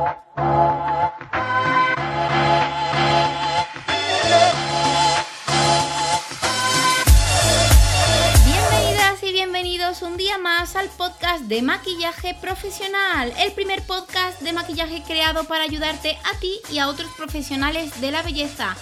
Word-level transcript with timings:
y 9.24 9.32
bienvenidos 9.32 10.02
un 10.02 10.16
día 10.16 10.38
más 10.38 10.76
al 10.76 10.88
podcast 10.90 11.42
de 11.46 11.60
maquillaje 11.62 12.36
profesional, 12.40 13.34
el 13.36 13.50
primer 13.50 13.82
podcast 13.82 14.40
de 14.42 14.52
maquillaje 14.52 15.02
creado 15.04 15.42
para 15.44 15.64
ayudarte 15.64 16.16
a 16.32 16.38
ti 16.38 16.60
y 16.70 16.78
a 16.78 16.86
otros 16.86 17.10
profesionales 17.16 18.00
de 18.00 18.12
la 18.12 18.22
belleza. 18.22 18.76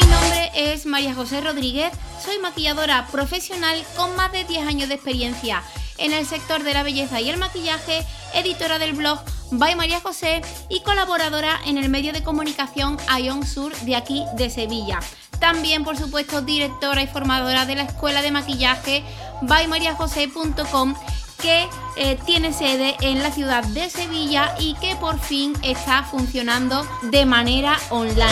Mi 0.00 0.06
nombre 0.06 0.50
es 0.54 0.86
María 0.86 1.14
José 1.14 1.42
Rodríguez, 1.42 1.92
soy 2.24 2.38
maquilladora 2.38 3.08
profesional 3.08 3.84
con 3.94 4.16
más 4.16 4.32
de 4.32 4.44
10 4.44 4.66
años 4.66 4.88
de 4.88 4.94
experiencia 4.94 5.62
en 5.98 6.12
el 6.12 6.26
sector 6.26 6.62
de 6.62 6.74
la 6.74 6.82
belleza 6.82 7.20
y 7.20 7.30
el 7.30 7.36
maquillaje, 7.36 8.04
editora 8.34 8.78
del 8.78 8.94
blog 8.94 9.20
By 9.50 9.76
María 9.76 10.00
José 10.00 10.42
y 10.68 10.80
colaboradora 10.80 11.60
en 11.66 11.78
el 11.78 11.88
medio 11.88 12.12
de 12.12 12.22
comunicación 12.22 12.96
Ion 13.20 13.46
Sur 13.46 13.74
de 13.80 13.96
aquí 13.96 14.24
de 14.36 14.50
Sevilla. 14.50 15.00
También, 15.38 15.84
por 15.84 15.96
supuesto, 15.96 16.42
directora 16.42 17.02
y 17.02 17.06
formadora 17.06 17.66
de 17.66 17.76
la 17.76 17.82
escuela 17.82 18.22
de 18.22 18.30
maquillaje 18.30 19.04
bymariajose.com 19.42 20.94
que 21.42 21.68
eh, 21.96 22.18
tiene 22.24 22.52
sede 22.52 22.96
en 23.00 23.22
la 23.22 23.30
ciudad 23.30 23.64
de 23.64 23.90
Sevilla 23.90 24.54
y 24.58 24.74
que 24.76 24.96
por 24.96 25.18
fin 25.18 25.52
está 25.62 26.02
funcionando 26.04 26.86
de 27.02 27.26
manera 27.26 27.78
online. 27.90 28.24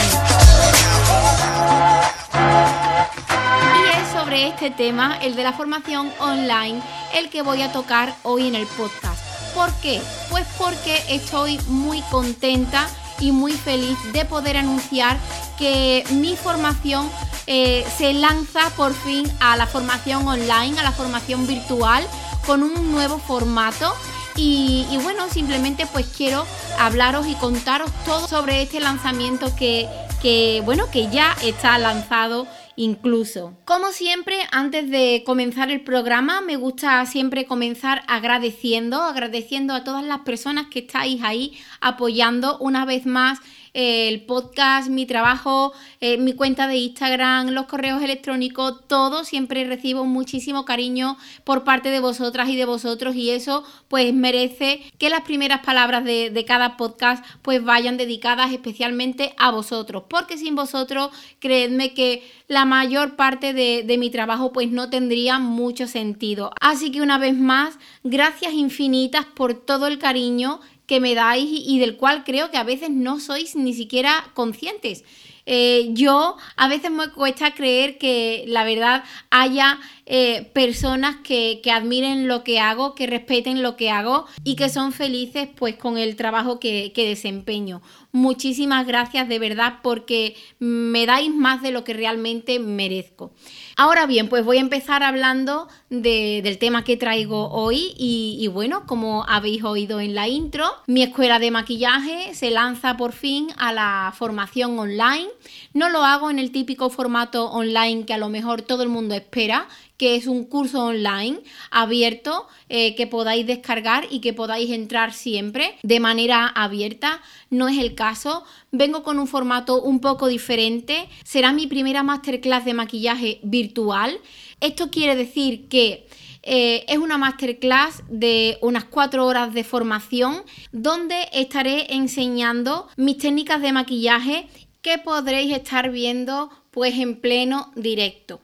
Sobre 4.12 4.46
este 4.48 4.70
tema, 4.70 5.16
el 5.22 5.34
de 5.34 5.42
la 5.42 5.54
formación 5.54 6.12
online, 6.20 6.82
el 7.14 7.30
que 7.30 7.40
voy 7.40 7.62
a 7.62 7.72
tocar 7.72 8.14
hoy 8.22 8.46
en 8.46 8.54
el 8.54 8.66
podcast. 8.66 9.24
¿Por 9.54 9.72
qué? 9.80 10.02
Pues 10.28 10.46
porque 10.58 11.02
estoy 11.08 11.58
muy 11.68 12.02
contenta 12.10 12.86
y 13.20 13.32
muy 13.32 13.52
feliz 13.52 13.96
de 14.12 14.26
poder 14.26 14.58
anunciar 14.58 15.16
que 15.58 16.04
mi 16.10 16.36
formación 16.36 17.08
eh, 17.46 17.86
se 17.96 18.12
lanza 18.12 18.68
por 18.76 18.92
fin 18.92 19.26
a 19.40 19.56
la 19.56 19.66
formación 19.66 20.28
online, 20.28 20.78
a 20.78 20.82
la 20.82 20.92
formación 20.92 21.46
virtual, 21.46 22.06
con 22.46 22.62
un 22.62 22.92
nuevo 22.92 23.18
formato. 23.18 23.94
Y, 24.36 24.86
y, 24.90 24.98
bueno, 24.98 25.28
simplemente 25.30 25.86
pues 25.86 26.06
quiero 26.06 26.46
hablaros 26.78 27.26
y 27.26 27.34
contaros 27.34 27.90
todo 28.04 28.28
sobre 28.28 28.62
este 28.62 28.80
lanzamiento 28.80 29.54
que, 29.56 29.88
que 30.20 30.62
bueno, 30.64 30.90
que 30.90 31.08
ya 31.08 31.34
está 31.42 31.78
lanzado 31.78 32.46
incluso. 32.76 33.54
Como 33.64 33.92
siempre, 33.92 34.36
antes 34.50 34.90
de 34.90 35.22
comenzar 35.24 35.70
el 35.70 35.82
programa, 35.82 36.40
me 36.40 36.56
gusta 36.56 37.04
siempre 37.06 37.46
comenzar 37.46 38.02
agradeciendo, 38.06 39.02
agradeciendo 39.02 39.74
a 39.74 39.84
todas 39.84 40.04
las 40.04 40.20
personas 40.20 40.66
que 40.68 40.80
estáis 40.80 41.22
ahí 41.22 41.58
apoyando 41.80 42.58
una 42.58 42.84
vez 42.84 43.06
más 43.06 43.38
el 43.74 44.22
podcast, 44.22 44.88
mi 44.88 45.06
trabajo, 45.06 45.72
eh, 46.00 46.18
mi 46.18 46.34
cuenta 46.34 46.66
de 46.66 46.76
Instagram, 46.76 47.50
los 47.50 47.66
correos 47.66 48.02
electrónicos, 48.02 48.86
todo, 48.86 49.24
siempre 49.24 49.64
recibo 49.64 50.04
muchísimo 50.04 50.64
cariño 50.64 51.16
por 51.44 51.64
parte 51.64 51.90
de 51.90 52.00
vosotras 52.00 52.48
y 52.48 52.56
de 52.56 52.66
vosotros 52.66 53.14
y 53.16 53.30
eso 53.30 53.64
pues 53.88 54.12
merece 54.12 54.82
que 54.98 55.10
las 55.10 55.22
primeras 55.22 55.64
palabras 55.64 56.04
de, 56.04 56.44
cada 56.46 56.76
podcast 56.76 57.24
pues 57.40 57.62
vayan 57.62 57.96
dedicadas 57.96 58.52
especialmente 58.52 59.32
a 59.38 59.52
vosotros, 59.52 60.04
porque 60.08 60.36
sin 60.36 60.56
vosotros 60.56 61.10
creedme 61.38 61.94
que 61.94 62.28
la 62.48 62.64
mayor 62.64 63.16
parte 63.16 63.54
de, 63.54 63.84
de 63.86 63.96
mi 63.96 64.10
trabajo 64.10 64.52
pues 64.52 64.70
no 64.70 64.90
tendría 64.90 65.38
mucho 65.38 65.86
sentido. 65.86 66.50
Así 66.60 66.90
que 66.90 67.00
una 67.00 67.16
vez 67.18 67.36
más, 67.36 67.78
gracias 68.02 68.52
infinitas 68.52 69.24
por 69.24 69.54
todo 69.54 69.86
el 69.86 69.98
cariño 69.98 70.60
que 70.86 71.00
me 71.00 71.14
dais 71.14 71.48
y, 71.48 71.78
del 71.78 71.96
cual 71.96 72.24
creo 72.24 72.50
que 72.50 72.56
a 72.56 72.64
veces 72.64 72.90
no 72.90 73.20
sois 73.20 73.56
ni 73.56 73.74
siquiera 73.74 74.30
conscientes. 74.34 75.04
Eh, 75.44 75.88
yo 75.90 76.36
a 76.56 76.68
veces 76.68 76.90
me 76.92 77.10
cuesta 77.10 77.52
creer 77.52 77.98
que 77.98 78.44
la 78.46 78.64
verdad 78.64 79.02
haya 79.30 79.80
eh, 80.06 80.50
personas 80.52 81.16
que, 81.24 81.60
admiren 81.72 82.28
lo 82.28 82.44
que 82.44 82.60
hago, 82.60 82.94
que 82.94 83.06
respeten 83.06 83.62
lo 83.62 83.76
que 83.76 83.90
hago 83.90 84.26
y 84.44 84.54
que 84.54 84.68
son 84.68 84.92
felices 84.92 85.48
pues 85.56 85.76
con 85.76 85.98
el 85.98 86.16
trabajo 86.16 86.60
que, 86.60 86.92
desempeño. 86.94 87.82
Muchísimas 88.14 88.86
gracias 88.86 89.26
de 89.26 89.38
verdad 89.38 89.78
porque 89.82 90.36
me 90.58 91.06
dais 91.06 91.34
más 91.34 91.62
de 91.62 91.70
lo 91.70 91.82
que 91.82 91.94
realmente 91.94 92.58
merezco. 92.58 93.32
Ahora 93.74 94.04
bien, 94.04 94.28
pues 94.28 94.44
voy 94.44 94.58
a 94.58 94.60
empezar 94.60 95.02
hablando 95.02 95.66
del 95.88 96.58
tema 96.58 96.84
que 96.84 96.98
traigo 96.98 97.48
hoy 97.48 97.94
y, 97.96 98.36
y 98.38 98.48
bueno, 98.48 98.84
como 98.86 99.24
habéis 99.26 99.64
oído 99.64 99.98
en 99.98 100.14
la 100.14 100.28
intro, 100.28 100.66
mi 100.86 101.02
escuela 101.02 101.38
de 101.38 101.50
maquillaje 101.50 102.34
se 102.34 102.50
lanza 102.50 102.98
por 102.98 103.12
fin 103.12 103.48
a 103.56 103.72
la 103.72 104.12
formación 104.14 104.78
online. 104.78 105.28
No 105.72 105.88
lo 105.88 106.04
hago 106.04 106.30
en 106.30 106.38
el 106.38 106.52
típico 106.52 106.90
formato 106.90 107.50
online 107.50 108.04
que 108.04 108.12
a 108.12 108.18
lo 108.18 108.28
mejor 108.28 108.60
todo 108.60 108.82
el 108.82 108.90
mundo 108.90 109.14
espera, 109.14 109.68
que 110.02 110.16
es 110.16 110.26
un 110.26 110.46
curso 110.46 110.86
online 110.86 111.38
abierto 111.70 112.48
eh, 112.68 112.96
que 112.96 113.06
podáis 113.06 113.46
descargar 113.46 114.04
y 114.10 114.18
que 114.18 114.32
podáis 114.32 114.68
entrar 114.70 115.12
siempre 115.12 115.76
de 115.84 116.00
manera 116.00 116.48
abierta. 116.48 117.22
No 117.50 117.68
es 117.68 117.78
el 117.78 117.94
caso. 117.94 118.42
Vengo 118.72 119.04
con 119.04 119.20
un 119.20 119.28
formato 119.28 119.80
un 119.80 120.00
poco 120.00 120.26
diferente. 120.26 121.08
Será 121.22 121.52
mi 121.52 121.68
primera 121.68 122.02
masterclass 122.02 122.64
de 122.64 122.74
maquillaje 122.74 123.38
virtual. 123.44 124.18
Esto 124.58 124.90
quiere 124.90 125.14
decir 125.14 125.68
que 125.68 126.08
eh, 126.42 126.84
es 126.88 126.98
una 126.98 127.16
masterclass 127.16 128.02
de 128.08 128.58
unas 128.60 128.82
cuatro 128.82 129.24
horas 129.24 129.54
de 129.54 129.62
formación 129.62 130.42
donde 130.72 131.28
estaré 131.32 131.94
enseñando 131.94 132.88
mis 132.96 133.18
técnicas 133.18 133.62
de 133.62 133.70
maquillaje 133.70 134.48
que 134.80 134.98
podréis 134.98 135.54
estar 135.54 135.92
viendo 135.92 136.50
pues 136.72 136.98
en 136.98 137.20
pleno 137.20 137.70
directo. 137.76 138.40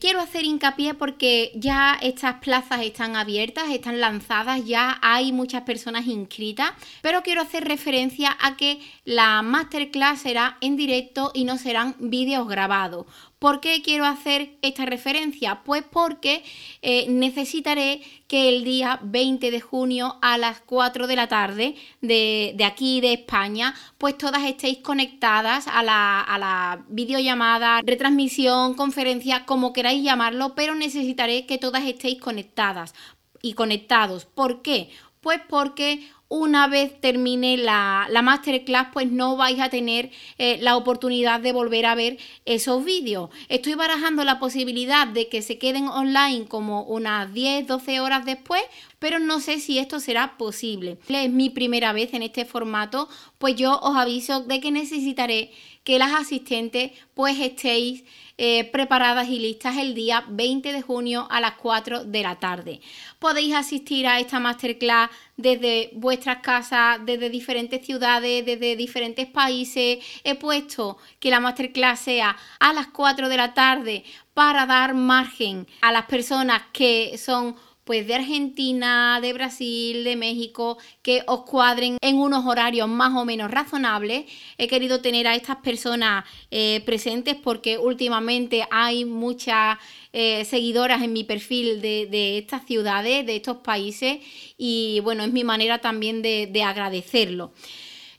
Quiero 0.00 0.20
hacer 0.20 0.44
hincapié 0.46 0.94
porque 0.94 1.52
ya 1.54 1.94
estas 2.00 2.36
plazas 2.36 2.80
están 2.80 3.16
abiertas, 3.16 3.68
están 3.68 4.00
lanzadas, 4.00 4.64
ya 4.64 4.98
hay 5.02 5.30
muchas 5.30 5.64
personas 5.64 6.06
inscritas, 6.06 6.70
pero 7.02 7.22
quiero 7.22 7.42
hacer 7.42 7.68
referencia 7.68 8.34
a 8.40 8.56
que 8.56 8.80
la 9.04 9.42
masterclass 9.42 10.22
será 10.22 10.56
en 10.62 10.78
directo 10.78 11.32
y 11.34 11.44
no 11.44 11.58
serán 11.58 11.96
vídeos 11.98 12.48
grabados. 12.48 13.04
¿Por 13.40 13.60
qué 13.60 13.80
quiero 13.80 14.04
hacer 14.04 14.58
esta 14.60 14.84
referencia? 14.84 15.62
Pues 15.64 15.82
porque 15.82 16.44
eh, 16.82 17.06
necesitaré 17.08 18.02
que 18.28 18.50
el 18.50 18.64
día 18.64 19.00
20 19.02 19.50
de 19.50 19.62
junio 19.62 20.18
a 20.20 20.36
las 20.36 20.60
4 20.60 21.06
de 21.06 21.16
la 21.16 21.26
tarde 21.26 21.74
de, 22.02 22.54
aquí 22.62 23.00
de 23.00 23.14
España, 23.14 23.74
pues 23.96 24.18
todas 24.18 24.44
estéis 24.44 24.80
conectadas 24.80 25.68
a 25.68 25.82
la, 25.82 26.20
a 26.20 26.38
la 26.38 26.84
videollamada, 26.90 27.80
retransmisión, 27.80 28.74
conferencia, 28.74 29.46
como 29.46 29.72
queráis 29.72 30.04
llamarlo, 30.04 30.54
pero 30.54 30.74
necesitaré 30.74 31.46
que 31.46 31.56
todas 31.56 31.84
estéis 31.84 32.20
conectadas 32.20 32.94
y 33.40 33.54
conectados. 33.54 34.26
¿Por 34.26 34.60
qué? 34.60 34.90
Pues 35.20 35.40
porque 35.48 36.08
una 36.30 36.68
vez 36.68 37.00
termine 37.00 37.56
la, 37.56 38.08
masterclass, 38.22 38.88
pues 38.92 39.10
no 39.10 39.36
vais 39.36 39.58
a 39.58 39.68
tener 39.68 40.12
eh, 40.38 40.58
la 40.62 40.76
oportunidad 40.76 41.40
de 41.40 41.52
volver 41.52 41.86
a 41.86 41.96
ver 41.96 42.18
esos 42.44 42.84
vídeos. 42.84 43.30
Estoy 43.48 43.74
barajando 43.74 44.22
la 44.22 44.38
posibilidad 44.38 45.08
de 45.08 45.28
que 45.28 45.42
se 45.42 45.58
queden 45.58 45.88
online 45.88 46.46
como 46.46 46.84
unas 46.84 47.34
10, 47.34 47.66
12 47.66 47.98
horas 47.98 48.24
después, 48.24 48.62
pero 49.00 49.18
no 49.18 49.40
sé 49.40 49.58
si 49.58 49.80
esto 49.80 49.98
será 49.98 50.38
posible. 50.38 50.98
Es 51.08 51.30
mi 51.30 51.50
primera 51.50 51.92
vez 51.92 52.14
en 52.14 52.22
este 52.22 52.44
formato, 52.44 53.08
pues 53.38 53.56
yo 53.56 53.80
os 53.80 53.96
aviso 53.96 54.40
de 54.40 54.60
que 54.60 54.70
necesitaré 54.70 55.50
que 55.82 55.98
las 55.98 56.12
asistentes 56.12 56.92
pues 57.14 57.40
estéis 57.40 58.04
eh, 58.42 58.64
preparadas 58.72 59.28
y 59.28 59.38
listas 59.38 59.76
el 59.76 59.92
día 59.92 60.24
20 60.26 60.72
de 60.72 60.80
junio 60.80 61.28
a 61.30 61.42
las 61.42 61.56
4 61.56 62.06
de 62.06 62.22
la 62.22 62.36
tarde. 62.36 62.80
Podéis 63.18 63.54
asistir 63.54 64.06
a 64.06 64.18
esta 64.18 64.40
masterclass 64.40 65.10
desde 65.36 65.90
vuestras 65.92 66.38
casas, 66.38 67.00
desde 67.04 67.28
diferentes 67.28 67.84
ciudades, 67.84 68.46
desde 68.46 68.76
diferentes 68.76 69.26
países. 69.26 69.98
He 70.24 70.36
puesto 70.36 70.96
que 71.18 71.28
la 71.28 71.40
masterclass 71.40 72.00
sea 72.00 72.34
a 72.58 72.72
las 72.72 72.86
4 72.86 73.28
de 73.28 73.36
la 73.36 73.52
tarde 73.52 74.04
para 74.32 74.64
dar 74.64 74.94
margen 74.94 75.66
a 75.82 75.92
las 75.92 76.06
personas 76.06 76.62
que 76.72 77.18
son 77.18 77.56
pues 77.90 78.06
de 78.06 78.14
Argentina, 78.14 79.18
de 79.20 79.32
Brasil, 79.32 80.04
de 80.04 80.14
México, 80.14 80.78
que 81.02 81.24
os 81.26 81.40
cuadren 81.40 81.98
en 82.00 82.18
unos 82.18 82.46
horarios 82.46 82.88
más 82.88 83.12
o 83.16 83.24
menos 83.24 83.50
razonables. 83.50 84.26
He 84.58 84.68
querido 84.68 85.00
tener 85.00 85.26
a 85.26 85.34
estas 85.34 85.56
personas 85.56 86.24
eh, 86.52 86.82
presentes 86.86 87.34
porque 87.34 87.78
últimamente 87.78 88.64
hay 88.70 89.04
muchas 89.04 89.76
eh, 90.12 90.44
seguidoras 90.44 91.02
en 91.02 91.12
mi 91.12 91.24
perfil 91.24 91.80
de, 91.80 92.38
estas 92.38 92.64
ciudades, 92.64 93.26
de 93.26 93.34
estos 93.34 93.56
países, 93.56 94.20
y 94.56 95.00
bueno, 95.02 95.24
es 95.24 95.32
mi 95.32 95.42
manera 95.42 95.78
también 95.78 96.22
de, 96.22 96.62
agradecerlo. 96.64 97.50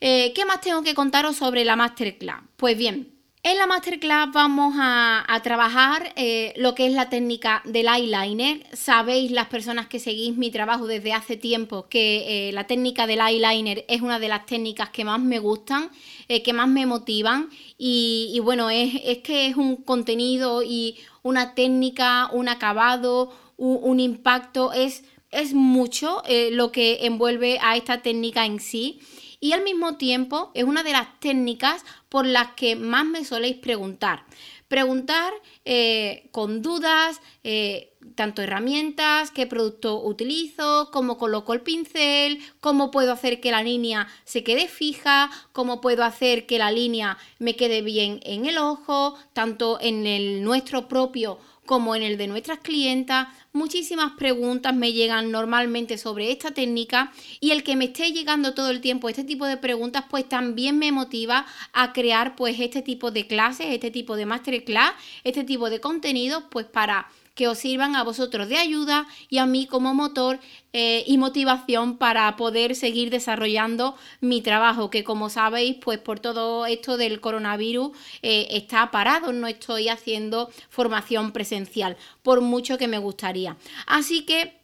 Eh, 0.02 0.34
¿Qué 0.36 0.44
más 0.44 0.60
tengo 0.60 0.84
que 0.84 0.94
contaros 0.94 1.38
sobre 1.38 1.64
la 1.64 1.78
masterclass? 1.78 2.42
Pues 2.58 2.78
bien, 2.78 3.21
En 3.44 3.58
la 3.58 3.66
masterclass 3.66 4.32
vamos 4.32 4.76
a, 4.78 5.26
trabajar 5.44 6.14
eh, 6.16 6.54
lo 6.58 6.76
que 6.76 6.86
es 6.86 6.94
la 6.94 7.10
técnica 7.10 7.64
del 7.66 7.88
eyeliner. 7.88 8.64
Sabéis 8.74 9.32
las 9.32 9.48
personas 9.48 9.88
que 9.88 9.98
seguís 9.98 10.38
mi 10.38 10.52
trabajo 10.52 10.86
desde 10.86 11.12
hace 11.12 11.38
tiempo 11.38 11.88
que 11.90 12.50
eh, 12.50 12.52
la 12.52 12.68
técnica 12.68 13.08
del 13.08 13.20
eyeliner 13.20 13.84
es 13.88 14.02
una 14.02 14.20
de 14.20 14.28
las 14.28 14.46
técnicas 14.46 14.92
que 14.92 15.06
más 15.06 15.20
me 15.20 15.40
gustan, 15.40 15.90
eh, 16.28 16.44
que 16.44 16.54
más 16.54 16.68
me 16.68 16.86
motivan 16.86 17.50
y, 17.80 18.40
bueno, 18.44 18.70
es, 18.70 18.94
que 19.24 19.48
es 19.48 19.56
un 19.56 19.78
contenido 19.78 20.62
y 20.62 21.00
una 21.24 21.56
técnica, 21.56 22.30
un 22.32 22.48
acabado, 22.48 23.36
un, 23.58 24.00
impacto, 24.00 24.72
es, 24.72 25.04
es 25.32 25.56
mucho 25.56 26.22
lo 26.52 26.72
que 26.72 27.08
envuelve 27.08 27.58
a 27.64 27.76
esta 27.76 28.04
técnica 28.04 28.46
en 28.46 28.60
sí 28.60 29.00
y 29.44 29.54
al 29.54 29.64
mismo 29.64 29.98
tiempo 29.98 30.52
es 30.54 30.66
una 30.66 30.84
de 30.84 30.92
las 30.92 31.20
técnicas 31.20 31.84
por 32.12 32.26
las 32.26 32.50
que 32.56 32.76
más 32.76 33.06
me 33.06 33.24
soléis 33.24 33.56
preguntar. 33.56 34.26
Preguntar 34.68 35.32
eh, 35.64 36.28
con 36.32 36.62
dudas, 36.62 37.22
eh, 37.46 37.94
tanto 38.16 38.42
herramientas, 38.42 39.32
qué 39.32 39.48
producto 39.48 40.04
utilizo, 40.04 40.90
cómo 40.92 41.18
coloco 41.18 41.54
el 41.54 41.62
pincel, 41.62 42.40
cómo 42.60 42.92
puedo 42.92 43.14
hacer 43.14 43.40
que 43.40 43.52
la 43.52 43.64
línea 43.64 44.10
se 44.26 44.44
quede 44.44 44.68
fija, 44.68 45.32
cómo 45.54 45.80
puedo 45.80 46.04
hacer 46.04 46.46
que 46.46 46.60
la 46.60 46.70
línea 46.70 47.18
me 47.40 47.56
quede 47.56 47.82
bien 47.82 48.20
en 48.24 48.46
el 48.46 48.58
ojo, 48.58 49.16
tanto 49.32 49.80
en 49.80 50.06
el 50.06 50.44
nuestro 50.44 50.90
propio 50.90 51.40
como 51.72 51.96
en 51.96 52.04
el 52.04 52.18
de 52.18 52.28
nuestras 52.28 52.60
clientas. 52.60 53.30
Muchísimas 53.54 54.12
preguntas 54.18 54.76
me 54.76 54.92
llegan 54.92 55.32
normalmente 55.32 55.98
sobre 55.98 56.30
esta 56.30 56.52
técnica 56.52 57.14
y 57.40 57.52
el 57.52 57.64
que 57.64 57.78
me 57.78 57.86
esté 57.86 58.12
llegando 58.12 58.54
todo 58.54 58.72
el 58.72 58.82
tiempo 58.82 59.08
este 59.08 59.24
tipo 59.24 59.46
de 59.46 59.56
preguntas 59.56 60.04
pues 60.10 60.28
también 60.28 60.78
me 60.78 60.92
motiva 60.92 61.46
a 61.72 61.94
crear 61.94 62.36
pues 62.36 62.60
este 62.60 62.82
tipo 62.82 63.10
de 63.12 63.26
clases, 63.26 63.68
este 63.70 63.90
tipo 63.90 64.18
de 64.18 64.26
masterclass, 64.26 64.92
este 65.24 65.46
tipo 65.46 65.70
de 65.70 65.80
contenidos 65.80 66.44
pues 66.52 66.66
para 66.66 67.08
que 67.36 67.48
os 67.48 67.58
sirvan 67.58 67.96
a 67.96 68.04
vosotros 68.04 68.50
de 68.50 68.58
ayuda 68.58 69.08
y 69.30 69.38
a 69.38 69.46
mí 69.46 69.68
como 69.68 69.94
motor 69.94 70.40
eh, 70.74 71.04
y 71.08 71.18
motivación 71.18 71.98
para 71.98 72.36
poder 72.36 72.76
seguir 72.76 73.10
desarrollando 73.10 73.96
mi 74.20 74.42
trabajo, 74.42 74.90
que 74.90 75.04
como 75.04 75.30
sabéis, 75.30 75.78
pues 75.82 76.00
por 76.00 76.20
todo 76.20 76.66
esto 76.66 76.98
del 76.98 77.20
coronavirus 77.20 77.92
eh, 78.22 78.48
está 78.52 78.92
parado, 78.92 79.34
no 79.34 79.48
estoy 79.48 79.90
haciendo 79.90 80.50
formación 80.70 81.32
presencial, 81.32 81.98
por 82.24 82.42
mucho 82.42 82.78
que 82.78 82.88
me 82.88 83.00
gustaría. 83.00 83.58
Así 83.86 84.24
que 84.26 84.61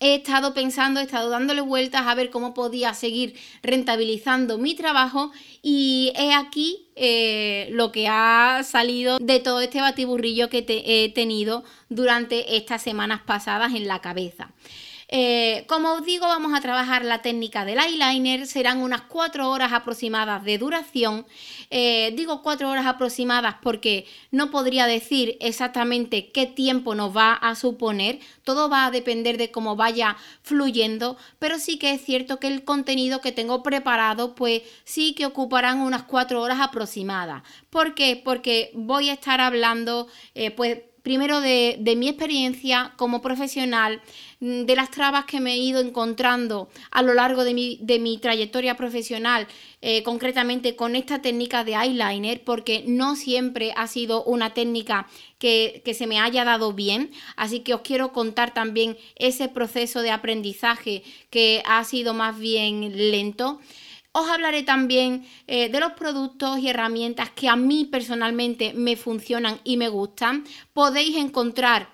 he 0.00 0.14
estado 0.16 0.54
pensando, 0.54 0.98
he 0.98 1.04
estado 1.04 1.28
dándole 1.28 1.60
vueltas 1.60 2.06
a 2.06 2.14
ver 2.14 2.30
cómo 2.30 2.54
podía 2.54 2.94
seguir 2.94 3.34
rentabilizando 3.62 4.56
mi 4.56 4.74
trabajo 4.74 5.30
y 5.62 6.12
he 6.16 6.32
aquí 6.32 6.88
eh, 6.96 7.68
lo 7.70 7.92
que 7.92 8.08
ha 8.08 8.62
salido 8.64 9.18
de 9.18 9.40
todo 9.40 9.60
este 9.60 9.80
batiburrillo 9.82 10.48
que 10.48 10.64
he 10.66 11.12
tenido 11.12 11.64
durante 11.90 12.56
estas 12.56 12.82
semanas 12.82 13.20
pasadas 13.26 13.74
en 13.74 13.86
la 13.86 14.00
cabeza. 14.00 14.50
Eh, 15.12 15.64
como 15.66 15.94
os 15.94 16.04
digo, 16.04 16.28
vamos 16.28 16.54
a 16.54 16.60
trabajar 16.60 17.04
la 17.04 17.20
técnica 17.20 17.64
del 17.64 17.80
eyeliner, 17.80 18.46
serán 18.46 18.80
unas 18.80 19.02
cuatro 19.02 19.50
horas 19.50 19.72
aproximadas 19.72 20.44
de 20.44 20.56
duración. 20.56 21.26
Eh, 21.70 22.12
digo 22.16 22.42
cuatro 22.42 22.70
horas 22.70 22.86
aproximadas 22.86 23.56
porque 23.60 24.06
no 24.30 24.52
podría 24.52 24.86
decir 24.86 25.36
exactamente 25.40 26.30
qué 26.30 26.46
tiempo 26.46 26.94
nos 26.94 27.16
va 27.16 27.32
a 27.32 27.56
suponer, 27.56 28.20
todo 28.44 28.68
va 28.70 28.86
a 28.86 28.90
depender 28.92 29.36
de 29.36 29.50
cómo 29.50 29.74
vaya 29.74 30.16
fluyendo, 30.42 31.16
pero 31.40 31.58
sí 31.58 31.76
que 31.76 31.90
es 31.90 32.04
cierto 32.04 32.38
que 32.38 32.46
el 32.46 32.62
contenido 32.62 33.20
que 33.20 33.32
tengo 33.32 33.64
preparado, 33.64 34.36
pues 34.36 34.62
sí 34.84 35.14
que 35.14 35.26
ocuparán 35.26 35.80
unas 35.80 36.04
cuatro 36.04 36.40
horas 36.40 36.60
aproximadas. 36.60 37.42
¿Por 37.68 37.94
qué? 37.94 38.20
Porque 38.24 38.70
voy 38.74 39.10
a 39.10 39.14
estar 39.14 39.40
hablando, 39.40 40.06
eh, 40.36 40.52
pues 40.52 40.78
primero 41.02 41.40
de, 41.40 41.94
mi 41.96 42.08
experiencia 42.08 42.92
como 42.96 43.22
profesional, 43.22 44.00
mm, 44.40 44.64
de 44.64 44.76
las 44.76 44.90
trabas 44.90 45.24
que 45.24 45.40
me 45.40 45.54
he 45.54 45.58
ido 45.58 45.80
encontrando 45.80 46.68
a 46.90 47.02
lo 47.02 47.14
largo 47.14 47.44
de 47.44 47.54
mi, 47.54 48.18
trayectoria 48.20 48.76
profesional, 48.76 49.46
eh, 49.82 50.02
concretamente 50.02 50.76
con 50.76 50.96
esta 50.96 51.22
técnica 51.22 51.64
de 51.64 51.74
eyeliner, 51.74 52.42
porque 52.44 52.84
no 52.86 53.16
siempre 53.16 53.72
ha 53.76 53.86
sido 53.86 54.24
una 54.24 54.52
técnica 54.54 55.08
que, 55.38 55.82
que 55.84 55.94
se 55.94 56.06
me 56.06 56.20
haya 56.20 56.44
dado 56.44 56.72
bien, 56.72 57.10
así 57.36 57.60
que 57.60 57.74
os 57.74 57.80
quiero 57.80 58.12
contar 58.12 58.52
también 58.52 58.96
ese 59.16 59.48
proceso 59.48 60.02
de 60.02 60.10
aprendizaje 60.10 61.02
que 61.30 61.62
ha 61.66 61.82
sido 61.84 62.14
más 62.14 62.38
bien 62.38 63.10
lento. 63.10 63.60
Os 64.12 64.28
hablaré 64.28 64.64
también 64.64 65.24
eh, 65.46 65.68
de 65.68 65.78
los 65.78 65.92
productos 65.92 66.58
y 66.58 66.68
herramientas 66.68 67.30
que 67.30 67.48
a 67.48 67.54
mí 67.54 67.84
personalmente 67.84 68.72
me 68.74 68.96
funcionan 68.96 69.60
y 69.62 69.76
me 69.76 69.88
gustan. 69.88 70.44
Podéis 70.72 71.16
encontrar 71.16 71.88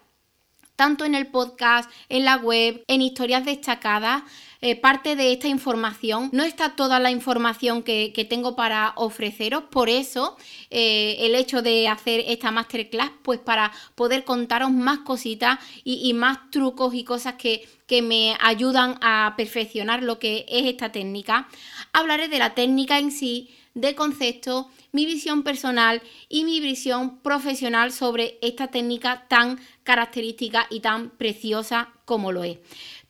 tanto 0.77 1.05
en 1.05 1.15
el 1.15 1.27
podcast, 1.27 1.91
en 2.09 2.25
la 2.25 2.37
web, 2.37 2.85
en 2.87 3.03
historias 3.03 3.45
destacadas, 3.45 4.23
eh, 4.61 4.77
parte 4.77 5.17
de 5.17 5.33
esta 5.33 5.49
información. 5.49 6.31
No 6.33 6.43
está 6.43 6.77
toda 6.77 6.99
la 6.99 7.11
información 7.11 7.83
que, 7.83 8.27
tengo 8.29 8.57
para 8.57 8.93
ofreceros, 8.97 9.65
por 9.65 9.89
eso 9.89 10.37
eh, 10.71 11.17
el 11.21 11.35
hecho 11.35 11.63
de 11.63 11.89
hacer 11.89 12.25
esta 12.27 12.51
masterclass, 12.51 13.11
pues 13.23 13.39
para 13.39 13.73
poder 13.95 14.25
contaros 14.25 14.71
más 14.71 15.01
cositas 15.01 15.59
y, 15.85 16.13
más 16.15 16.51
trucos 16.51 16.95
y 16.95 17.05
cosas 17.05 17.35
que, 17.35 17.69
que 17.87 18.03
me 18.03 18.37
ayudan 18.41 18.99
a 19.01 19.35
perfeccionar 19.37 20.03
lo 20.03 20.19
que 20.19 20.47
es 20.49 20.67
esta 20.67 20.91
técnica. 20.91 21.49
Hablaré 21.93 22.29
de 22.29 22.39
la 22.39 22.55
técnica 22.55 22.99
en 22.99 23.13
sí, 23.13 23.51
de 23.77 23.95
conceptos, 23.95 24.67
mi 24.93 25.05
visión 25.05 25.43
personal 25.43 26.01
y 26.31 26.45
mi 26.45 26.61
visión 26.61 27.19
profesional 27.19 27.93
sobre 27.93 28.39
esta 28.41 28.69
técnica 28.69 29.27
tan 29.29 29.61
característica 29.85 30.67
y 30.71 30.81
tan 30.81 31.11
preciosa 31.11 31.91
como 32.07 32.33
lo 32.33 32.43
es. 32.43 32.59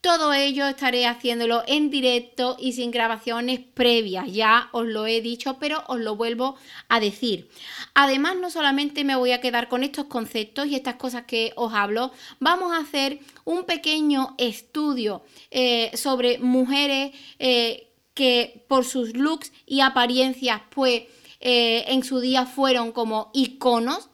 Todo 0.01 0.31
ello 0.33 0.67
estaré 0.67 1.07
haciéndolo 1.07 1.63
en 1.67 1.89
directo 1.89 2.55
y 2.59 2.73
sin 2.73 2.91
grabaciones 2.91 3.59
previas, 3.59 4.31
ya 4.31 4.69
os 4.71 4.85
lo 4.85 5.07
he 5.07 5.21
dicho, 5.21 5.57
pero 5.59 5.83
os 5.87 5.99
lo 5.99 6.15
vuelvo 6.15 6.55
a 6.87 6.99
decir. 6.99 7.49
Además, 7.95 8.37
no 8.37 8.51
solamente 8.51 9.03
me 9.03 9.15
voy 9.15 9.31
a 9.31 9.41
quedar 9.41 9.67
con 9.67 9.83
estos 9.83 10.05
conceptos 10.05 10.67
y 10.67 10.75
estas 10.75 10.95
cosas 10.95 11.25
que 11.25 11.51
os 11.55 11.73
hablo, 11.73 12.11
vamos 12.39 12.73
a 12.73 12.77
hacer 12.77 13.19
un 13.43 13.65
pequeño 13.65 14.35
estudio 14.37 15.23
eh, 15.49 15.91
sobre 15.95 16.37
mujeres 16.37 17.15
eh, 17.39 17.87
que 18.13 18.65
por 18.67 18.85
sus 18.85 19.15
looks 19.15 19.51
y 19.65 19.81
apariencias, 19.81 20.61
pues 20.69 21.03
eh, 21.39 21.85
en 21.87 22.03
su 22.03 22.19
día 22.19 22.45
fueron 22.45 22.91
como 22.91 23.31
iconos 23.33 24.09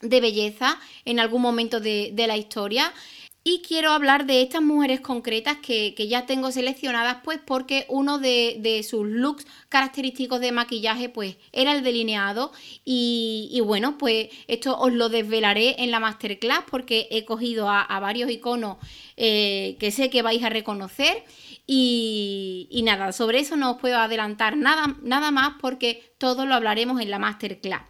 de 0.00 0.20
belleza 0.20 0.78
en 1.04 1.18
algún 1.18 1.42
momento 1.42 1.80
de, 1.80 2.10
de 2.12 2.26
la 2.26 2.36
historia. 2.36 2.92
Y 3.50 3.62
quiero 3.66 3.92
hablar 3.92 4.26
de 4.26 4.42
estas 4.42 4.60
mujeres 4.60 5.00
concretas 5.00 5.56
que, 5.62 5.94
ya 6.06 6.26
tengo 6.26 6.52
seleccionadas, 6.52 7.22
pues 7.24 7.40
porque 7.42 7.86
uno 7.88 8.18
de, 8.18 8.84
sus 8.86 9.06
looks 9.06 9.46
característicos 9.70 10.38
de 10.40 10.52
maquillaje, 10.52 11.08
pues 11.08 11.36
era 11.50 11.72
el 11.72 11.82
delineado. 11.82 12.52
Y, 12.84 13.58
bueno, 13.64 13.96
pues 13.96 14.28
esto 14.48 14.78
os 14.78 14.92
lo 14.92 15.08
desvelaré 15.08 15.76
en 15.82 15.90
la 15.90 15.98
masterclass 15.98 16.64
porque 16.70 17.08
he 17.10 17.24
cogido 17.24 17.70
a, 17.70 17.98
varios 18.00 18.30
iconos 18.30 18.76
eh, 19.16 19.78
que 19.80 19.92
sé 19.92 20.10
que 20.10 20.20
vais 20.20 20.44
a 20.44 20.50
reconocer. 20.50 21.24
Y, 21.66 22.68
y, 22.70 22.82
nada, 22.82 23.12
sobre 23.12 23.38
eso 23.38 23.56
no 23.56 23.70
os 23.70 23.80
puedo 23.80 23.96
adelantar 23.96 24.58
nada, 24.58 24.94
nada 25.00 25.30
más 25.30 25.54
porque 25.58 26.12
todo 26.18 26.44
lo 26.44 26.54
hablaremos 26.54 27.00
en 27.00 27.10
la 27.10 27.18
masterclass. 27.18 27.80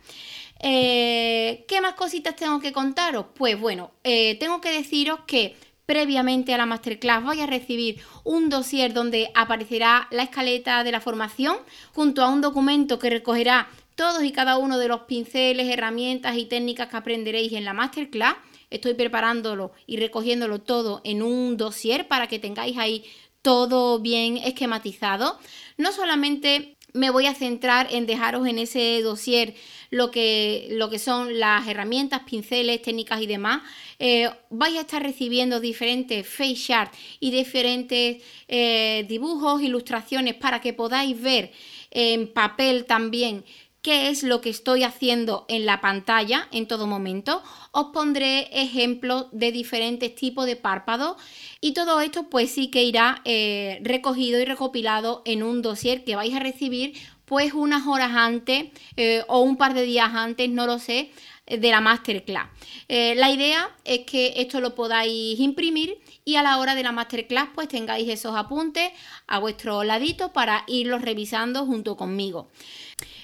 Eh, 0.61 1.65
¿Qué 1.69 1.81
más 1.81 1.95
cositas 1.95 2.37
tengo 2.37 2.61
que 2.61 2.73
contaros? 2.73 3.27
Pues 3.35 3.59
bueno, 3.59 3.93
eh, 4.05 4.37
tengo 4.39 4.61
que 4.61 4.71
deciros 4.71 5.21
que 5.27 5.57
previamente 5.87 6.53
a 6.53 6.59
la 6.59 6.67
masterclass 6.67 7.25
voy 7.25 7.41
a 7.41 7.47
recibir 7.47 8.01
un 8.25 8.51
dossier 8.51 8.93
donde 8.93 9.31
aparecerá 9.35 10.09
la 10.11 10.25
escaleta 10.25 10.85
de 10.85 10.93
la 10.93 11.01
formación 11.01 11.57
junto 11.95 12.23
a 12.23 12.29
un 12.29 12.41
documento 12.41 12.99
que 12.99 13.09
recogerá 13.09 13.69
todos 13.95 14.23
y 14.23 14.33
cada 14.33 14.59
uno 14.59 14.79
de 14.79 14.89
los 14.89 15.01
pinceles, 15.03 15.69
herramientas 15.69 16.37
y 16.37 16.45
técnicas 16.45 16.89
que 16.89 16.97
aprenderéis 16.97 17.53
en 17.53 17.65
la 17.65 17.73
masterclass. 17.73 18.37
Estoy 18.71 18.95
preparándolo 18.95 19.73
y 19.87 19.97
recogiéndolo 19.97 20.61
todo 20.61 21.01
en 21.05 21.23
un 21.23 21.57
dossier 21.57 22.07
para 22.07 22.27
que 22.27 22.39
tengáis 22.39 22.77
ahí 22.77 23.05
todo 23.43 23.99
bien 23.99 24.37
esquematizado. 24.37 25.39
No 25.79 25.93
solamente 25.93 26.77
me 26.93 27.11
voy 27.11 27.27
a 27.27 27.35
centrar 27.35 27.89
en 27.91 28.07
dejaros 28.07 28.47
en 28.47 28.59
ese 28.59 29.01
dossier 29.03 29.55
lo 29.91 30.11
que, 30.11 30.69
lo 30.71 30.91
que 30.91 30.99
son 30.99 31.39
las 31.39 31.67
herramientas, 31.67 32.23
pinceles, 32.29 32.83
técnicas 32.83 33.21
y 33.23 33.27
demás. 33.27 33.63
Eh, 33.99 34.31
vais 34.51 34.77
a 34.77 34.81
estar 34.83 35.03
recibiendo 35.03 35.61
diferentes 35.61 36.27
face 36.27 36.55
charts 36.55 36.99
y 37.21 37.31
diferentes 37.31 38.23
eh, 38.49 39.05
dibujos, 39.09 39.63
ilustraciones 39.63 40.35
para 40.35 40.61
que 40.61 40.73
podáis 40.73 41.21
ver 41.21 41.53
en 41.91 42.29
papel 42.29 42.85
también 42.85 43.45
qué 43.89 44.11
es 44.11 44.23
lo 44.23 44.43
que 44.43 44.51
estoy 44.51 44.85
haciendo 44.85 45.47
en 45.49 45.65
la 45.65 45.81
pantalla 45.81 46.47
en 46.53 46.69
todo 46.69 46.87
momento. 46.87 47.43
Os 47.73 47.87
pondré 47.87 48.51
ejemplos 48.53 49.29
de 49.33 49.51
diferentes 49.51 50.15
tipos 50.15 50.45
de 50.45 50.57
párpados 50.57 51.17
y 51.63 51.73
todo 51.73 52.03
esto 52.03 52.29
pues 52.29 52.51
sí 52.51 52.69
que 52.69 52.83
irá 52.83 53.23
eh, 53.25 53.81
recogido 53.83 54.39
y 54.43 54.45
recopilado 54.45 55.23
en 55.25 55.43
un 55.43 55.63
dossier 55.63 56.05
que 56.05 56.17
vais 56.17 56.35
a 56.35 56.39
recibir 56.39 56.99
pues 57.25 57.55
unas 57.55 57.87
horas 57.87 58.11
antes 58.13 58.67
eh, 58.99 59.23
o 59.27 59.41
un 59.41 59.57
par 59.57 59.73
de 59.73 59.85
días 59.85 60.11
antes, 60.13 60.51
no 60.51 60.67
lo 60.67 60.79
sé, 60.79 61.11
de 61.47 61.71
la 61.71 61.81
masterclass. 61.81 62.49
Eh, 62.89 63.15
la 63.17 63.31
idea 63.31 63.71
es 63.85 64.01
que 64.01 64.35
esto 64.37 64.61
lo 64.61 64.75
podáis 64.75 65.41
imprimir 65.41 65.99
y 66.27 66.37
a 66.37 66.43
la 66.43 66.59
hora 66.59 66.75
de 66.75 66.83
la 66.83 66.93
masterclass 66.93 67.49
pues 67.55 67.69
tengáis 67.69 68.07
esos 68.09 68.37
apuntes 68.37 68.91
a 69.27 69.39
vuestro 69.39 69.83
ladito 69.83 70.35
para 70.35 70.65
irlos 70.67 71.01
revisando 71.01 71.65
junto 71.65 71.97
conmigo. 71.97 72.51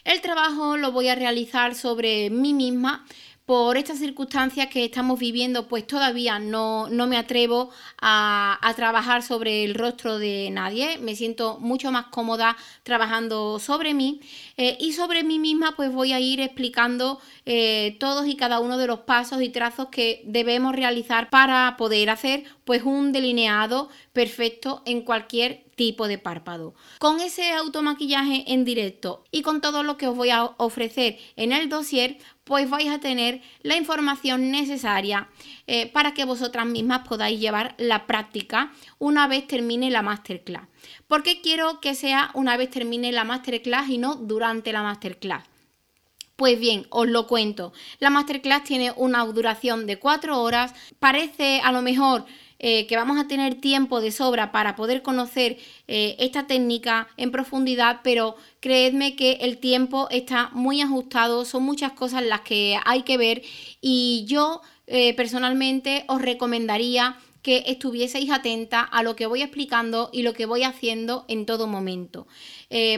El 0.05 0.21
trabajo 0.21 0.77
lo 0.77 0.93
voy 0.93 1.09
a 1.09 1.15
realizar 1.15 1.75
sobre 1.75 2.31
mí 2.31 2.53
misma 2.53 3.05
por 3.47 3.77
estas 3.77 3.99
circunstancias 3.99 4.69
que 4.69 4.87
estamos 4.87 5.19
viviendo, 5.19 5.69
pues 5.69 5.87
todavía 5.87 6.39
no, 6.39 6.89
me 6.91 7.19
atrevo 7.19 7.71
a, 8.01 8.59
trabajar 8.75 9.23
sobre 9.23 9.65
el 9.65 9.75
rostro 9.75 10.19
de 10.19 10.49
nadie. 10.51 10.99
Me 10.99 11.15
siento 11.15 11.59
mucho 11.61 11.93
más 11.93 12.07
cómoda 12.07 12.57
trabajando 12.83 13.59
sobre 13.59 13.93
mí 13.93 14.21
eh, 14.57 14.77
y 14.81 14.95
sobre 14.95 15.25
mí 15.25 15.39
misma, 15.39 15.77
pues 15.77 15.93
voy 15.93 16.13
a 16.13 16.21
ir 16.21 16.41
explicando 16.41 17.21
eh, 17.45 17.97
todos 18.01 18.27
y 18.27 18.37
cada 18.37 18.61
uno 18.61 18.79
de 18.79 18.87
los 18.87 19.01
pasos 19.01 19.43
y 19.43 19.51
trazos 19.51 19.89
que 19.89 20.23
debemos 20.25 20.75
realizar 20.75 21.29
para 21.29 21.77
poder 21.77 22.09
hacer 22.11 22.45
pues 22.65 22.83
un 22.83 23.13
delineado 23.13 23.91
perfecto 24.13 24.83
en 24.87 25.03
cualquier 25.03 25.64
tipo 25.75 26.09
de 26.09 26.19
párpado. 26.19 26.75
Con 26.99 27.21
ese 27.21 27.53
automaquillaje 27.53 28.53
en 28.53 28.65
directo 28.65 29.25
y 29.31 29.43
con 29.43 29.61
todo 29.61 29.83
lo 29.83 29.97
que 29.97 30.09
os 30.09 30.17
voy 30.17 30.31
a 30.31 30.45
ofrecer 30.57 31.19
en 31.37 31.53
el 31.53 31.69
dossier, 31.69 32.19
pues 32.45 32.69
vais 32.69 32.91
a 32.91 33.01
tener 33.01 33.43
la 33.63 33.77
información 33.77 34.51
necesaria 34.51 35.29
eh, 35.67 35.91
para 35.91 36.15
que 36.15 36.25
vosotras 36.25 36.67
mismas 36.67 37.07
podáis 37.09 37.41
llevar 37.41 37.75
la 37.79 38.07
práctica 38.07 38.73
una 38.99 39.27
vez 39.29 39.47
termine 39.47 39.91
la 39.91 40.03
masterclass. 40.03 40.69
¿Por 41.09 41.23
qué 41.23 41.41
quiero 41.41 41.81
que 41.81 41.95
sea 41.95 42.31
una 42.35 42.57
vez 42.57 42.71
termine 42.71 43.13
la 43.13 43.25
masterclass 43.25 43.89
y 43.89 43.99
no 43.99 44.17
durante 44.17 44.73
la 44.73 44.83
masterclass? 44.83 45.45
Pues 46.37 46.59
bien, 46.59 46.87
os 46.91 47.07
lo 47.07 47.29
cuento. 47.29 47.73
La 48.01 48.11
masterclass 48.11 48.65
tiene 48.65 48.93
una 48.97 49.25
duración 49.25 49.87
de 49.87 50.01
4 50.01 50.41
horas. 50.41 50.75
Parece 50.99 51.61
a 51.63 51.71
lo 51.71 51.81
mejor 51.81 52.27
eh, 52.59 52.87
que 52.87 52.97
vamos 52.97 53.19
a 53.19 53.27
tener 53.27 53.57
tiempo 53.57 54.01
de 54.01 54.13
sobra 54.13 54.53
para 54.53 54.77
poder 54.77 55.03
conocer 55.03 55.59
eh, 55.89 56.17
esta 56.19 56.47
técnica 56.47 57.09
en 57.17 57.31
profundidad, 57.31 58.01
pero 58.05 58.37
creedme 58.61 59.17
que 59.17 59.33
el 59.41 59.59
tiempo 59.59 60.09
está 60.11 60.51
muy 60.53 60.81
ajustado, 60.81 61.45
son 61.45 61.65
muchas 61.65 61.93
cosas 61.93 62.23
las 62.25 62.43
que 62.43 62.79
hay 62.85 63.03
que 63.03 63.17
ver 63.19 63.43
y 63.81 64.25
yo 64.27 64.63
eh, 64.87 65.15
personalmente 65.15 66.05
os 66.07 66.23
recomendaría 66.23 67.19
que 67.43 67.65
estuvieseis 67.67 68.31
atenta 68.31 68.81
a 68.81 69.03
lo 69.03 69.17
que 69.17 69.27
voy 69.27 69.43
explicando 69.43 70.09
y 70.13 70.23
lo 70.23 70.33
que 70.33 70.47
voy 70.47 70.63
haciendo 70.63 71.27
en 71.29 71.45
todo 71.45 71.67
momento. 71.67 72.27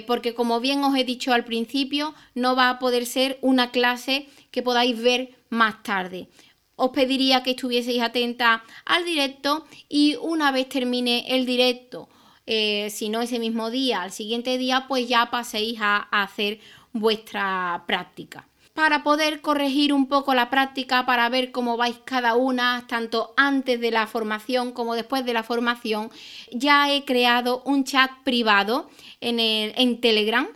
porque 0.06 0.34
como 0.34 0.60
bien 0.60 0.84
os 0.84 0.96
he 0.96 1.02
dicho 1.02 1.32
al 1.32 1.44
principio, 1.44 2.14
no 2.34 2.54
va 2.54 2.70
a 2.70 2.78
poder 2.78 3.06
ser 3.06 3.38
una 3.42 3.72
clase 3.72 4.28
que 4.52 4.62
podáis 4.62 4.96
ver 5.02 5.36
más 5.50 5.82
tarde 5.82 6.28
os 6.76 6.90
pediría 6.90 7.42
que 7.42 7.52
estuvieseis 7.52 8.02
atentas 8.02 8.60
al 8.84 9.04
directo 9.04 9.66
y 9.88 10.16
una 10.20 10.52
vez 10.52 10.68
termine 10.68 11.24
el 11.28 11.46
directo, 11.46 12.08
eh, 12.46 12.90
si 12.90 13.08
no 13.08 13.22
ese 13.22 13.38
mismo 13.38 13.70
día, 13.70 14.02
al 14.02 14.12
siguiente 14.12 14.56
día, 14.56 14.84
pues 14.86 15.08
ya 15.08 15.30
paséis 15.30 15.78
a, 15.80 15.96
hacer 16.12 16.60
vuestra 16.92 17.82
práctica. 17.86 18.46
Para 18.72 19.02
poder 19.02 19.40
corregir 19.40 19.92
un 19.92 20.06
poco 20.06 20.34
la 20.34 20.50
práctica, 20.50 21.06
para 21.06 21.28
ver 21.30 21.50
cómo 21.50 21.78
vais 21.78 21.96
cada 22.04 22.36
una, 22.36 22.84
tanto 22.86 23.32
antes 23.36 23.80
de 23.80 23.90
la 23.90 24.06
formación 24.06 24.72
como 24.72 24.94
después 24.94 25.24
de 25.24 25.32
la 25.32 25.42
formación, 25.42 26.10
ya 26.52 26.92
he 26.92 27.04
creado 27.04 27.62
un 27.64 27.84
chat 27.84 28.10
privado 28.22 28.90
en, 29.20 29.40
el, 29.40 29.72
en 29.76 30.00
Telegram 30.00 30.46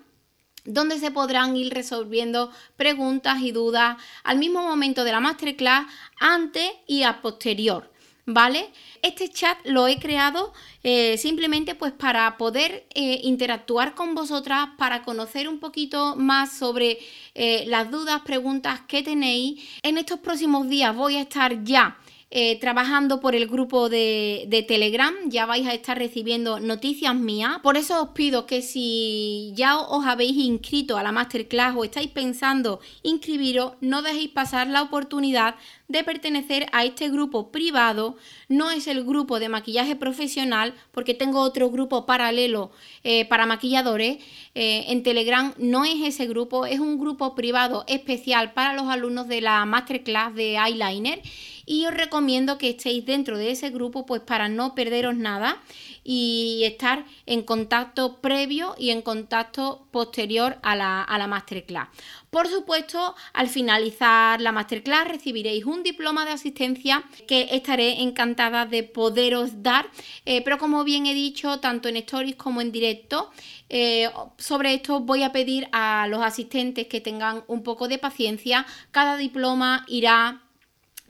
donde 0.64 0.98
se 0.98 1.10
podrán 1.10 1.56
ir 1.56 1.72
resolviendo 1.72 2.50
preguntas 2.76 3.40
y 3.42 3.52
dudas 3.52 3.96
al 4.24 4.38
mismo 4.38 4.62
momento 4.62 5.04
de 5.04 5.12
la 5.12 5.20
masterclass, 5.20 5.86
antes 6.18 6.70
y 6.86 7.02
a 7.02 7.20
posterior. 7.20 7.90
¿Vale? 8.26 8.70
Este 9.02 9.28
chat 9.28 9.58
lo 9.64 9.88
he 9.88 9.98
creado 9.98 10.52
eh, 10.84 11.16
simplemente 11.18 11.74
pues 11.74 11.92
para 11.92 12.36
poder 12.36 12.86
eh, 12.94 13.20
interactuar 13.24 13.94
con 13.94 14.14
vosotras, 14.14 14.68
para 14.78 15.02
conocer 15.02 15.48
un 15.48 15.58
poquito 15.58 16.14
más 16.16 16.56
sobre 16.56 16.98
eh, 17.34 17.64
las 17.66 17.90
dudas, 17.90 18.20
preguntas 18.20 18.80
que 18.86 19.02
tenéis. 19.02 19.60
En 19.82 19.98
estos 19.98 20.20
próximos 20.20 20.68
días 20.68 20.94
voy 20.94 21.16
a 21.16 21.22
estar 21.22 21.64
ya 21.64 21.98
eh, 22.32 22.60
trabajando 22.60 23.20
por 23.20 23.34
el 23.34 23.48
grupo 23.48 23.88
de, 23.88 24.64
Telegram, 24.68 25.12
ya 25.26 25.46
vais 25.46 25.66
a 25.66 25.74
estar 25.74 25.98
recibiendo 25.98 26.60
noticias 26.60 27.14
mías. 27.16 27.58
Por 27.60 27.76
eso 27.76 28.00
os 28.00 28.10
pido 28.10 28.46
que 28.46 28.62
si 28.62 29.52
ya 29.56 29.78
os 29.78 30.06
habéis 30.06 30.36
inscrito 30.36 30.96
a 30.96 31.02
la 31.02 31.10
masterclass 31.10 31.74
o 31.76 31.82
estáis 31.82 32.08
pensando 32.08 32.78
inscribiros, 33.02 33.72
no 33.80 34.02
dejéis 34.02 34.30
pasar 34.30 34.68
la 34.68 34.82
oportunidad 34.82 35.56
de 35.88 36.04
pertenecer 36.04 36.66
a 36.70 36.84
este 36.84 37.08
grupo 37.08 37.50
privado. 37.50 38.16
No 38.48 38.70
es 38.70 38.86
el 38.86 39.02
grupo 39.02 39.40
de 39.40 39.48
maquillaje 39.48 39.96
profesional, 39.96 40.72
porque 40.92 41.14
tengo 41.14 41.40
otro 41.40 41.68
grupo 41.70 42.06
paralelo 42.06 42.70
eh, 43.02 43.24
para 43.24 43.46
maquilladores. 43.46 44.18
Eh, 44.54 44.84
en 44.86 45.02
Telegram 45.02 45.52
no 45.58 45.84
es 45.84 46.00
ese 46.00 46.26
grupo, 46.26 46.64
es 46.64 46.78
un 46.78 46.96
grupo 47.00 47.34
privado 47.34 47.84
especial 47.88 48.52
para 48.52 48.74
los 48.74 48.86
alumnos 48.86 49.26
de 49.26 49.40
la 49.40 49.64
masterclass 49.64 50.32
de 50.34 50.56
eyeliner 50.56 51.22
y 51.70 51.86
os 51.86 51.94
recomiendo 51.94 52.58
que 52.58 52.70
estéis 52.70 53.06
dentro 53.06 53.38
de 53.38 53.52
ese 53.52 53.70
grupo 53.70 54.04
pues 54.04 54.22
para 54.22 54.48
no 54.48 54.74
perderos 54.74 55.14
nada 55.14 55.62
y 56.02 56.62
estar 56.64 57.04
en 57.26 57.42
contacto 57.42 58.20
previo 58.20 58.74
y 58.76 58.90
en 58.90 59.02
contacto 59.02 59.86
posterior 59.92 60.58
a 60.62 60.74
la, 60.74 61.00
a 61.04 61.16
la 61.16 61.28
masterclass. 61.28 61.86
Por 62.28 62.48
supuesto, 62.48 63.14
al 63.32 63.48
finalizar 63.48 64.40
la 64.40 64.50
masterclass 64.50 65.06
recibiréis 65.06 65.64
un 65.64 65.84
diploma 65.84 66.24
de 66.24 66.32
asistencia 66.32 67.04
que 67.28 67.46
estaré 67.52 68.02
encantada 68.02 68.66
de 68.66 68.82
poderos 68.82 69.62
dar, 69.62 69.88
eh, 70.26 70.42
pero 70.42 70.58
como 70.58 70.82
bien 70.82 71.06
he 71.06 71.14
dicho, 71.14 71.60
tanto 71.60 71.88
en 71.88 71.98
stories 71.98 72.34
como 72.34 72.60
en 72.60 72.72
directo, 72.72 73.30
eh, 73.68 74.10
sobre 74.38 74.74
esto 74.74 74.98
voy 74.98 75.22
a 75.22 75.30
pedir 75.30 75.68
a 75.70 76.08
los 76.08 76.20
asistentes 76.20 76.88
que 76.88 77.00
tengan 77.00 77.44
un 77.46 77.62
poco 77.62 77.86
de 77.86 77.98
paciencia. 77.98 78.66
Cada 78.90 79.16
diploma 79.16 79.84
irá 79.86 80.42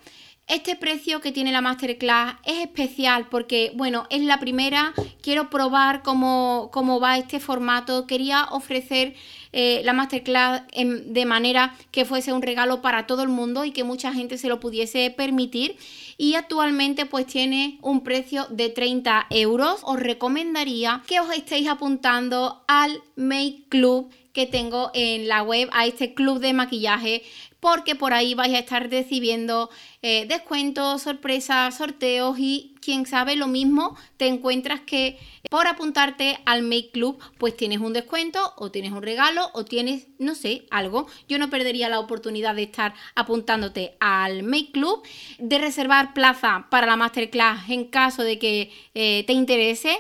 Este 0.50 0.76
precio 0.76 1.22
que 1.22 1.32
tiene 1.32 1.52
la 1.52 1.62
masterclass 1.62 2.38
es 2.44 2.58
especial 2.58 3.28
porque, 3.30 3.72
bueno, 3.76 4.08
es 4.10 4.24
la 4.24 4.40
primera, 4.40 4.96
quiero 5.22 5.52
probar 5.52 6.02
cómo, 6.02 6.72
cómo 6.74 7.00
va 7.00 7.20
este 7.20 7.40
formato, 7.40 8.08
quería 8.08 8.46
ofrecer 8.46 9.14
eh, 9.54 9.82
la 9.84 9.94
masterclass 9.94 10.64
de 10.74 11.26
manera 11.26 11.76
que 11.92 12.04
fuese 12.04 12.34
un 12.34 12.42
regalo 12.42 12.82
para 12.82 13.06
todo 13.06 13.22
el 13.22 13.30
mundo 13.30 13.64
y 13.64 13.70
que 13.70 13.84
mucha 13.84 14.12
gente 14.12 14.40
se 14.40 14.48
lo 14.48 14.60
pudiese 14.60 15.12
permitir. 15.12 15.78
Y 16.18 16.34
actualmente 16.34 17.06
pues 17.06 17.28
tiene 17.28 17.78
un 17.84 18.02
precio 18.02 18.48
de 18.50 18.70
30 18.70 19.28
euros. 19.30 19.82
Os 19.84 20.00
recomendaría 20.00 21.04
que 21.06 21.20
os 21.20 21.32
estéis 21.32 21.68
apuntando 21.68 22.64
al 22.68 23.04
Make 23.16 23.66
Club 23.70 24.10
que 24.34 24.46
tengo 24.46 24.92
en 24.94 25.28
la 25.28 25.44
web 25.44 25.70
a 25.72 25.86
este 25.86 26.14
club 26.14 26.40
de 26.40 26.54
maquillaje 26.54 27.24
porque 27.60 27.96
por 27.96 28.14
ahí 28.14 28.34
vais 28.36 28.54
a 28.54 28.60
estar 28.60 28.90
recibiendo 28.90 29.70
eh, 30.02 30.26
descuentos, 30.28 31.02
sorpresas, 31.02 31.78
sorteos 31.78 32.38
y 32.40 32.76
quién 32.82 33.06
sabe 33.06 33.36
lo 33.36 33.48
mismo 33.48 33.98
te 34.18 34.28
encuentras 34.28 34.80
que 34.82 35.20
por 35.50 35.68
apuntarte 35.68 36.40
al 36.46 36.62
Make 36.62 36.92
Club 36.92 37.20
pues 37.38 37.58
tienes 37.58 37.80
un 37.80 37.92
descuento 37.92 38.54
o 38.56 38.72
tienes 38.72 38.92
un 38.92 39.02
regalo 39.02 39.50
o 39.54 39.66
tienes 39.66 40.08
no 40.20 40.36
sé 40.36 40.66
algo. 40.72 41.08
Yo 41.28 41.38
no 41.38 41.50
perdería 41.50 41.90
la 41.90 42.00
oportunidad 42.00 42.56
de 42.56 42.64
estar 42.64 42.94
apuntándote 43.16 43.98
al 44.00 44.44
Make 44.44 44.72
Club, 44.72 45.04
de 45.38 45.58
reservar 45.58 46.14
plaza 46.14 46.68
para 46.70 46.88
la 46.88 46.96
masterclass 46.96 47.70
en 47.70 47.86
caso 47.86 48.24
de 48.24 48.40
que 48.40 48.72
eh, 48.94 49.24
te 49.28 49.34
interese 49.34 50.00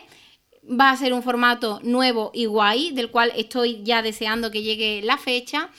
va 0.69 0.91
a 0.91 0.97
ser 0.97 1.13
un 1.13 1.23
formato 1.23 1.79
nuevo 1.83 2.31
y 2.33 2.45
guay, 2.45 2.91
del 2.91 3.09
cual 3.09 3.31
estoy 3.35 3.81
ya 3.83 4.01
deseando 4.01 4.51
que 4.51 4.61
llegue 4.61 5.01
la 5.03 5.17
fecha. 5.17 5.69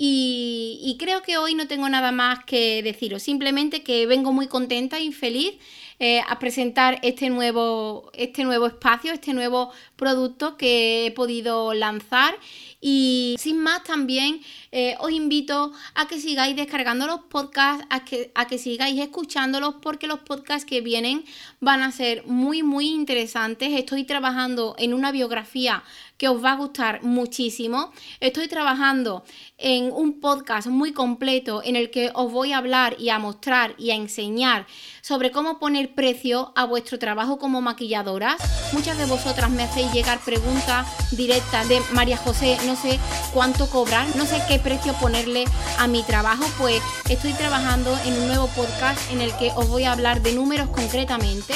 Y, 0.00 0.96
creo 1.00 1.22
que 1.22 1.38
hoy 1.38 1.54
no 1.54 1.66
tengo 1.66 1.88
nada 1.88 2.12
más 2.12 2.44
que 2.44 2.84
deciros, 2.84 3.20
simplemente 3.20 3.82
que 3.82 4.06
vengo 4.06 4.32
muy 4.32 4.46
contenta 4.46 5.00
y 5.00 5.10
feliz 5.10 5.54
eh, 6.00 6.20
a 6.28 6.38
presentar 6.38 7.00
este 7.02 7.28
nuevo, 7.28 8.10
este 8.14 8.44
nuevo 8.44 8.66
espacio, 8.66 9.12
este 9.12 9.32
nuevo 9.32 9.72
producto 9.96 10.56
que 10.56 11.06
he 11.06 11.10
podido 11.10 11.74
lanzar 11.74 12.36
y 12.80 13.34
sin 13.38 13.58
más 13.58 13.82
también 13.82 14.40
eh, 14.70 14.94
os 15.00 15.10
invito 15.10 15.72
a 15.94 16.06
que 16.06 16.20
sigáis 16.20 16.54
descargando 16.54 17.08
los 17.08 17.22
podcasts, 17.22 17.84
a 17.90 18.04
que, 18.04 18.30
a 18.36 18.46
que 18.46 18.58
sigáis 18.58 19.00
escuchándolos 19.00 19.74
porque 19.82 20.06
los 20.06 20.20
podcasts 20.20 20.64
que 20.64 20.80
vienen 20.80 21.24
van 21.60 21.82
a 21.82 21.90
ser 21.90 22.24
muy 22.26 22.62
muy 22.62 22.88
interesantes. 22.90 23.70
Estoy 23.72 24.04
trabajando 24.04 24.76
en 24.78 24.94
una 24.94 25.10
biografía 25.10 25.82
que 26.18 26.28
os 26.28 26.44
va 26.44 26.52
a 26.52 26.56
gustar 26.56 27.02
muchísimo. 27.02 27.92
Estoy 28.20 28.48
trabajando 28.48 29.24
en 29.56 29.90
un 29.92 30.20
podcast 30.20 30.66
muy 30.66 30.92
completo 30.92 31.62
en 31.64 31.76
el 31.76 31.90
que 31.90 32.10
os 32.14 32.30
voy 32.30 32.52
a 32.52 32.58
hablar 32.58 32.96
y 32.98 33.08
a 33.08 33.18
mostrar 33.18 33.74
y 33.78 33.90
a 33.90 33.94
enseñar 33.94 34.66
sobre 35.00 35.30
cómo 35.30 35.58
poner 35.58 35.87
precio 35.88 36.52
a 36.54 36.64
vuestro 36.64 36.98
trabajo 36.98 37.38
como 37.38 37.60
maquilladoras. 37.60 38.36
Muchas 38.72 38.98
de 38.98 39.06
vosotras 39.06 39.50
me 39.50 39.62
hacéis 39.62 39.92
llegar 39.92 40.18
preguntas 40.20 40.86
directas 41.12 41.68
de 41.68 41.80
María 41.92 42.16
José, 42.16 42.56
no 42.66 42.76
sé 42.76 42.98
cuánto 43.32 43.68
cobrar, 43.68 44.06
no 44.16 44.26
sé 44.26 44.40
qué 44.48 44.58
precio 44.58 44.92
ponerle 44.94 45.44
a 45.78 45.86
mi 45.86 46.02
trabajo, 46.02 46.44
pues 46.58 46.82
estoy 47.08 47.32
trabajando 47.32 47.96
en 48.04 48.14
un 48.14 48.28
nuevo 48.28 48.46
podcast 48.48 48.98
en 49.12 49.20
el 49.20 49.34
que 49.36 49.52
os 49.56 49.68
voy 49.68 49.84
a 49.84 49.92
hablar 49.92 50.22
de 50.22 50.32
números 50.32 50.68
concretamente 50.70 51.54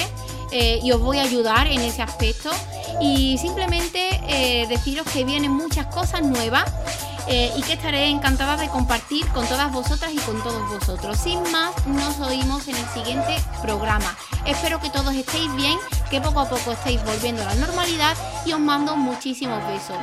eh, 0.51 0.81
y 0.83 0.93
os 0.93 1.01
voy 1.01 1.19
a 1.19 1.23
ayudar 1.23 1.67
en 1.67 1.81
ese 1.81 2.03
aspecto 2.03 2.51
y 3.01 3.39
simplemente 3.39 4.21
eh, 4.29 4.67
deciros 4.69 5.07
que 5.11 5.25
vienen 5.25 5.51
muchas 5.51 5.87
cosas 5.87 6.23
nuevas 6.23 6.71
eh, 7.29 7.53
y 7.57 7.63
que 7.63 7.75
estaré 7.75 8.09
encantada 8.09 8.57
de 8.57 8.69
compartir 8.69 9.27
con 9.29 9.47
todas 9.47 9.71
vosotras 9.73 10.13
y 10.13 10.19
con 10.19 10.43
todos 10.43 10.69
vosotros. 10.71 11.17
Sin 11.19 11.41
más, 11.51 11.87
nos 11.87 12.21
oímos 12.21 12.67
en 12.69 12.77
el 12.77 12.87
siguiente 12.89 13.37
programa. 13.63 14.17
Espero 14.47 14.81
que 14.81 14.91
todos 14.91 15.15
estéis 15.15 15.55
bien, 15.55 15.79
que 16.11 16.21
poco 16.21 16.41
a 16.41 16.49
poco 16.49 16.73
estéis 16.73 17.03
volviendo 17.05 17.43
a 17.43 17.47
la 17.47 17.55
normalidad 17.55 18.17
y 18.45 18.53
os 18.53 18.61
mando 18.61 18.97
muchísimos 18.97 19.61
besos. 19.67 19.97